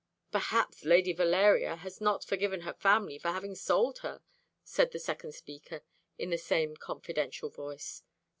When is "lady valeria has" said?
0.83-2.01